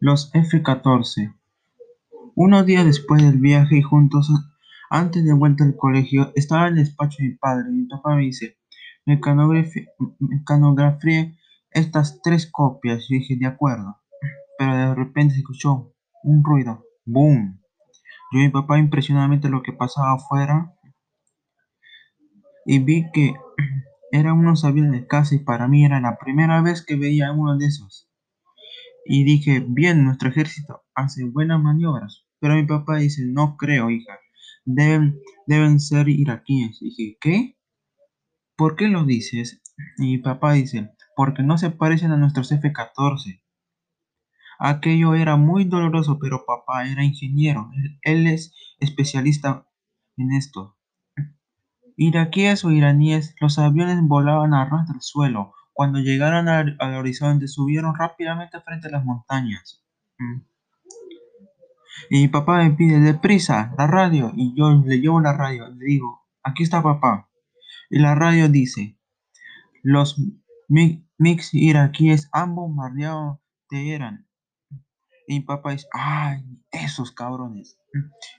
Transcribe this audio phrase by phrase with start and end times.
[0.00, 1.34] Los F-14.
[2.34, 4.30] Unos días después del viaje y juntos,
[4.90, 7.70] antes de vuelta al colegio, estaba en el despacho de mi padre.
[7.70, 8.56] Mi papá me dice,
[10.18, 11.36] mecanografié
[11.70, 13.06] estas tres copias.
[13.08, 13.96] Yo dije, de acuerdo.
[14.58, 15.92] Pero de repente se escuchó
[16.22, 16.84] un ruido.
[17.04, 17.60] ¡Boom!
[18.32, 20.74] Yo y mi papá impresionadamente lo que pasaba afuera
[22.66, 23.34] y vi que
[24.12, 27.56] eran unos aviones de casa y para mí era la primera vez que veía uno
[27.56, 28.07] de esos.
[29.10, 32.26] Y dije, bien, nuestro ejército hace buenas maniobras.
[32.40, 34.18] Pero mi papá dice, no creo, hija.
[34.66, 36.78] Deben, deben ser iraquíes.
[36.78, 37.58] dije, ¿qué?
[38.54, 39.62] ¿Por qué lo dices?
[39.96, 43.42] Y mi papá dice, porque no se parecen a nuestros F-14.
[44.58, 47.70] Aquello era muy doloroso, pero papá era ingeniero.
[48.02, 49.66] Él es especialista
[50.18, 50.76] en esto.
[51.96, 55.54] Iraquíes o iraníes, los aviones volaban a ras del suelo.
[55.78, 59.86] Cuando llegaron al, horizonte, subieron rápidamente frente a las montañas.
[60.18, 60.40] Mm.
[62.10, 64.32] Y mi papá me pide, deprisa, la radio.
[64.34, 65.68] Y yo le llevo la radio.
[65.68, 67.30] Le digo, aquí está papá.
[67.90, 68.98] Y la radio dice,
[69.84, 70.20] los
[70.66, 74.26] mix iraquíes han bombardeado Teherán.
[75.28, 76.42] Y mi papá dice, ay,
[76.72, 77.78] esos cabrones.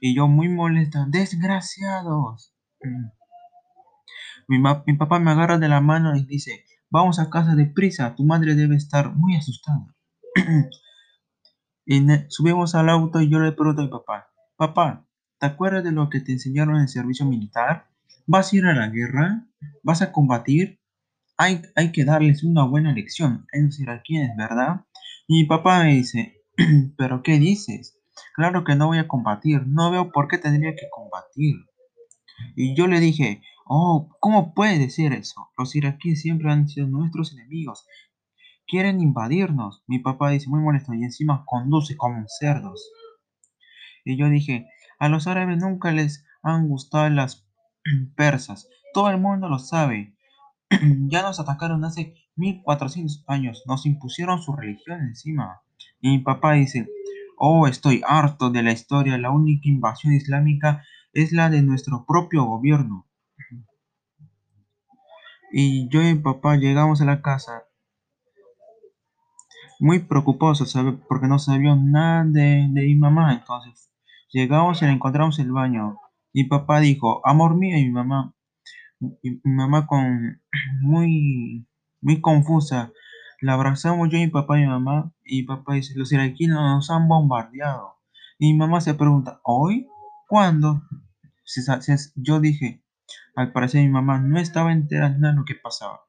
[0.00, 2.52] Y yo muy molesta, desgraciados.
[2.82, 3.06] Mm.
[4.86, 8.24] Mi, papá me agarra de la mano y dice, vamos a casa de prisa, tu
[8.24, 9.94] madre debe estar muy asustada.
[11.86, 15.06] y subimos al auto y yo le pregunto a mi papá, papá,
[15.38, 17.88] ¿te acuerdas de lo que te enseñaron en el servicio militar?
[18.26, 19.46] ¿Vas a ir a la guerra?
[19.82, 20.80] ¿Vas a combatir?
[21.36, 24.84] Hay, hay que darles una buena lección a los iraquíes, ¿verdad?
[25.26, 26.42] Y mi papá me dice,
[26.96, 27.98] ¿pero qué dices?
[28.34, 31.54] Claro que no voy a combatir, no veo por qué tendría que combatir.
[32.56, 35.50] Y yo le dije, Oh, ¿cómo puede decir eso?
[35.58, 37.86] Los iraquíes siempre han sido nuestros enemigos.
[38.66, 39.84] Quieren invadirnos.
[39.86, 42.90] Mi papá dice muy molesto y encima conduce como cerdos.
[44.06, 44.66] Y yo dije,
[44.98, 47.46] a los árabes nunca les han gustado las
[48.16, 48.70] persas.
[48.94, 50.16] Todo el mundo lo sabe.
[51.10, 53.64] ya nos atacaron hace 1400 años.
[53.66, 55.60] Nos impusieron su religión encima.
[56.00, 56.88] Y mi papá dice,
[57.36, 59.18] oh, estoy harto de la historia.
[59.18, 63.07] La única invasión islámica es la de nuestro propio gobierno.
[65.50, 67.64] Y yo y mi papá llegamos a la casa
[69.80, 70.76] muy preocupados
[71.08, 73.34] porque no sabíamos nada de, mi mamá.
[73.34, 73.90] Entonces
[74.30, 75.96] llegamos y la encontramos en el baño.
[76.34, 78.34] Mi papá dijo, amor mío, y mi mamá,
[79.00, 80.42] mi mamá con
[80.82, 81.66] muy,
[82.00, 82.92] muy confusa.
[83.40, 85.12] La abrazamos yo y mi papá y mi mamá.
[85.24, 87.94] Y papá dice, los iraquíes nos han bombardeado.
[88.38, 89.88] Y mi mamá se pregunta, ¿hoy?
[90.28, 90.82] ¿Cuándo?
[92.16, 92.82] Yo dije,
[93.38, 96.00] al parecer mi mamá no estaba enterada de lo que pasaba.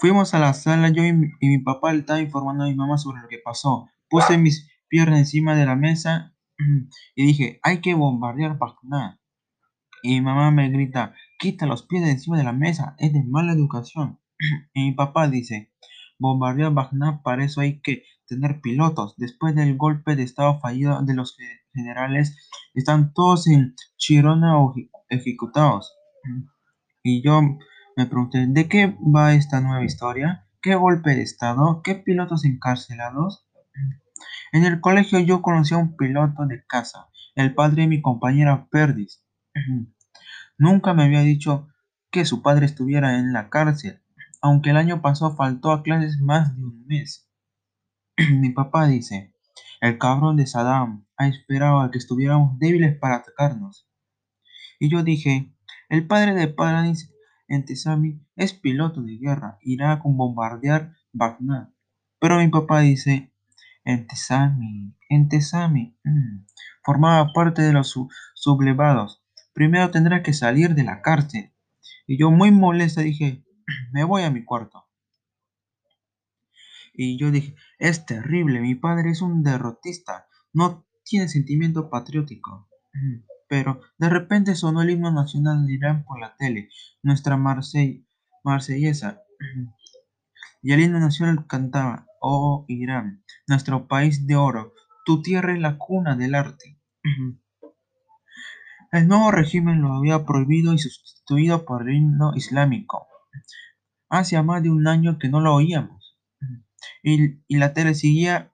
[0.00, 3.22] Fuimos a la sala, yo y mi, papá le estaba informando a mi mamá sobre
[3.22, 3.88] lo que pasó.
[4.10, 6.34] Puse mis piernas encima de la mesa
[7.14, 9.20] y dije, hay que bombardear Bagdad.
[10.02, 13.52] Y mi mamá me grita, quita los pies encima de la mesa, es de mala
[13.52, 14.18] educación.
[14.74, 15.72] Y mi papá dice,
[16.18, 19.14] bombardear Bagdad, para eso hay que tener pilotos.
[19.16, 21.36] Después del golpe de estado fallido de los
[21.72, 22.36] generales,
[22.74, 24.58] están todos en Chirona
[25.08, 25.96] ejecutados.
[27.02, 27.40] Y yo
[27.96, 30.46] me pregunté, ¿de qué va esta nueva historia?
[30.60, 31.80] ¿Qué golpe de estado?
[31.82, 33.46] ¿Qué pilotos encarcelados?
[34.52, 38.68] En el colegio yo conocí a un piloto de casa, el padre de mi compañera
[38.70, 39.24] Perdis.
[40.58, 41.68] Nunca me había dicho
[42.10, 44.02] que su padre estuviera en la cárcel,
[44.40, 47.30] aunque el año pasado faltó a clases más de un mes.
[48.30, 49.34] mi papá dice,
[49.80, 53.86] el cabrón de Saddam ha esperado a que estuviéramos débiles para atacarnos.
[54.78, 55.52] Y yo dije,
[55.88, 57.12] el padre de Paradis
[57.48, 61.70] Entesami es piloto de guerra, irá con bombardear Bagdad.
[62.18, 63.32] Pero mi papá dice,
[63.84, 66.46] Entesami, Entesami, mm,
[66.84, 67.94] formaba parte de los
[68.34, 69.22] sublevados.
[69.52, 71.52] Primero tendrá que salir de la cárcel.
[72.06, 73.44] Y yo muy molesta dije,
[73.92, 74.86] me voy a mi cuarto.
[76.92, 82.68] Y yo dije, es terrible, mi padre es un derrotista, no tiene sentimiento patriótico.
[82.92, 83.35] Mm.
[83.48, 86.68] Pero de repente sonó el himno nacional de Irán por la tele,
[87.02, 89.22] nuestra marsellesa.
[90.62, 95.78] Y el himno nacional cantaba, oh Irán, nuestro país de oro, tu tierra es la
[95.78, 96.80] cuna del arte.
[98.92, 103.06] El nuevo régimen lo había prohibido y sustituido por el himno islámico.
[104.08, 106.18] Hacía más de un año que no lo oíamos.
[107.02, 108.52] Y, y la tele seguía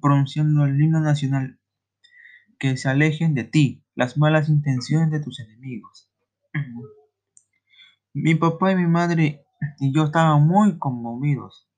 [0.00, 1.60] pronunciando el himno nacional.
[2.58, 6.08] Que se alejen de ti, las malas intenciones de tus enemigos.
[8.14, 9.44] Mi papá y mi madre
[9.80, 11.68] y yo estaban muy conmovidos.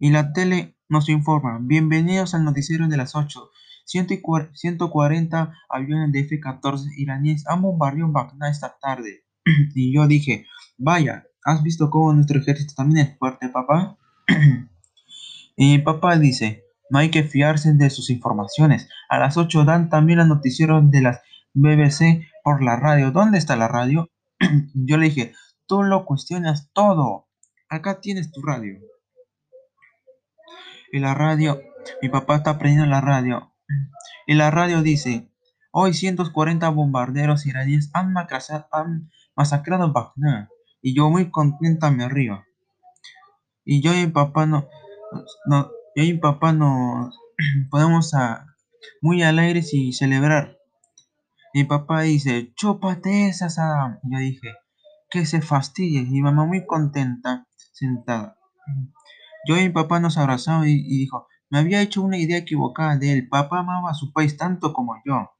[0.00, 3.50] Y la tele nos informa, bienvenidos al noticiero de las 8.
[3.84, 9.24] 140 aviones de F-14 iraníes han bombardeado Bagdad esta tarde.
[9.76, 13.96] y yo dije, vaya, ¿has visto cómo nuestro ejército también es fuerte, papá?
[15.56, 18.88] y mi papá dice, no hay que fiarse de sus informaciones.
[19.08, 21.20] A las 8 dan también los noticieros de las
[21.54, 23.10] BBC por la radio.
[23.10, 24.10] ¿Dónde está la radio?
[24.74, 25.32] yo le dije,
[25.66, 27.28] tú lo cuestionas todo.
[27.68, 28.78] Acá tienes tu radio.
[30.92, 31.60] Y la radio,
[32.02, 33.52] mi papá está prendiendo la radio.
[34.26, 35.30] Y la radio dice,
[35.72, 40.48] hoy 140 bombarderos iraníes han, han masacrado Bagdad.
[40.80, 42.44] Y yo muy contenta me río.
[43.64, 44.68] Y yo y mi papá no,
[45.96, 47.18] y mi papá nos
[47.70, 48.46] podemos a,
[49.00, 50.58] muy alegres y celebrar.
[51.54, 53.98] Mi papá dice, chúpate esa, Saddam.
[54.02, 54.54] Y yo dije,
[55.08, 56.06] que se fastidie.
[56.06, 58.36] Y mamá muy contenta, sentada.
[59.48, 63.14] Yo y mi papá nos abrazamos y, dijo, me había hecho una idea equivocada de
[63.14, 63.28] él.
[63.30, 65.30] Papá amaba a su país tanto como yo.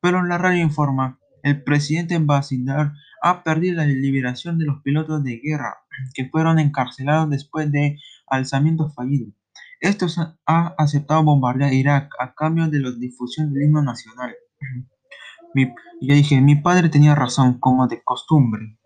[0.00, 5.38] Pero la radio informa, el presidente Basidar ha perdido la liberación de los pilotos de
[5.38, 5.76] guerra
[6.14, 9.34] que fueron encarcelados después de alzamiento fallido.
[9.82, 14.32] Estos ha aceptado bombardear Irak a cambio de la difusión del himno nacional.
[16.00, 18.78] yo dije, mi padre tenía razón, como de costumbre.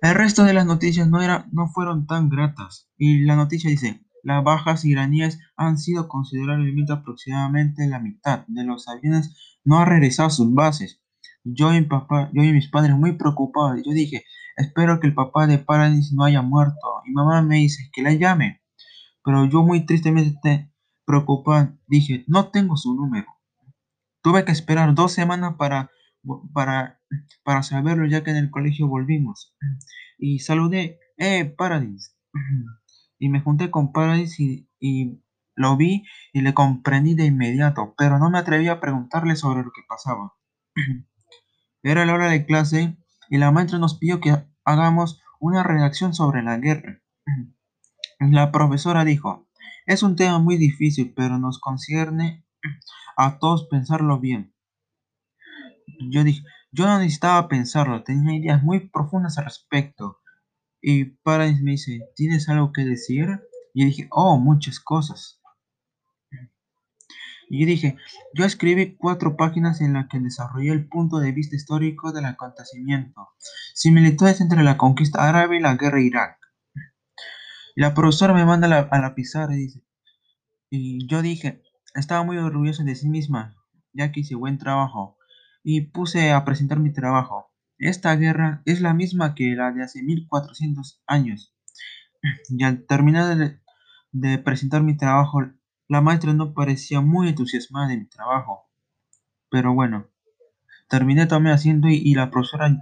[0.00, 2.88] El resto de las noticias no, era, no fueron tan gratas.
[2.96, 8.86] Y la noticia dice, las bajas iraníes han sido considerablemente aproximadamente la mitad de los
[8.86, 11.02] aviones no han regresado a sus bases.
[11.42, 13.82] Yo y, papá, yo y mis padres muy preocupados.
[13.84, 14.22] Yo dije,
[14.56, 17.02] espero que el papá de Paradis no haya muerto.
[17.06, 18.57] Y mamá me dice que la llame.
[19.28, 20.72] Pero yo muy tristemente
[21.04, 23.26] preocupado dije, no tengo su número.
[24.22, 25.90] Tuve que esperar dos semanas para
[26.52, 27.00] para,
[27.44, 29.54] para saberlo ya que en el colegio volvimos.
[30.18, 32.16] Y saludé, eh, Paradis.
[33.18, 35.22] Y me junté con Paradis y, y
[35.54, 39.72] lo vi y le comprendí de inmediato, pero no me atreví a preguntarle sobre lo
[39.72, 40.34] que pasaba.
[41.82, 42.96] Era la hora de clase
[43.28, 47.02] y la maestra nos pidió que hagamos una redacción sobre la guerra.
[48.20, 49.48] La profesora dijo,
[49.86, 52.44] es un tema muy difícil, pero nos concierne
[53.16, 54.52] a todos pensarlo bien.
[56.10, 56.42] Yo dije,
[56.72, 60.18] yo no necesitaba pensarlo, tenía ideas muy profundas al respecto.
[60.82, 63.40] Y Paradis me dice, ¿tienes algo que decir?
[63.72, 65.40] Y dije, oh, muchas cosas.
[67.48, 67.96] Y dije,
[68.34, 73.28] yo escribí cuatro páginas en las que desarrollé el punto de vista histórico del acontecimiento,
[73.74, 76.37] similitudes entre la conquista árabe y la guerra Irak.
[77.78, 79.84] Y la profesora me manda a la, pizarra y dice,
[80.68, 81.62] y yo dije,
[81.94, 83.54] estaba muy orgulloso de sí misma,
[83.92, 85.16] ya que hice buen trabajo
[85.62, 87.52] y puse a presentar mi trabajo.
[87.78, 91.54] Esta guerra es la misma que la de hace 1400 años.
[92.48, 93.60] Y al terminar
[94.10, 95.42] de, presentar mi trabajo,
[95.86, 98.68] la maestra no parecía muy entusiasmada de mi trabajo.
[99.52, 100.08] Pero bueno,
[100.88, 102.76] terminé tomé asiento y, la profesora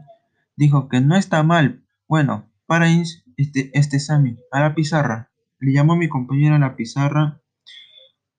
[0.56, 1.84] dijo que no está mal.
[2.08, 2.88] Bueno, para
[3.36, 5.30] este, este examen a la pizarra.
[5.58, 7.40] Le llamó a mi compañera a la pizarra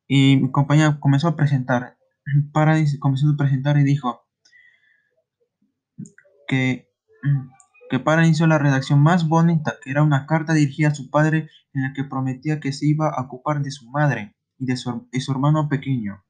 [0.07, 1.97] y mi compañera comenzó a presentar.
[2.53, 4.27] Para comenzó a presentar y dijo,
[6.47, 6.89] que,
[7.89, 11.49] que para inició la redacción más bonita, que era una carta dirigida a su padre
[11.73, 15.07] en la que prometía que se iba a ocupar de su madre y de su,
[15.29, 16.23] hermano pequeño.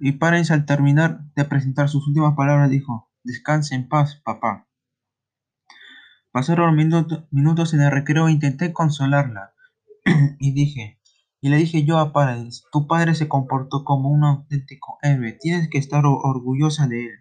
[0.00, 4.68] Y Parens al terminar de presentar sus últimas palabras dijo, descanse en paz, papá.
[6.34, 9.54] Pasaron minutos en el recreo e intenté consolarla.
[10.40, 10.98] y dije,
[11.40, 15.70] y le dije yo a Parens, tu padre se comportó como un auténtico héroe, tienes
[15.70, 17.12] que estar orgullosa de él.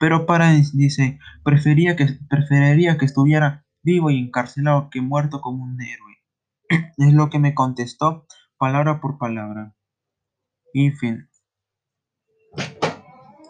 [0.00, 5.80] Pero Paradis dice, prefería que, preferiría que estuviera vivo y encarcelado que muerto como un
[5.80, 6.16] héroe.
[6.98, 8.26] es lo que me contestó
[8.58, 9.76] palabra por palabra.
[10.74, 11.29] Y fin.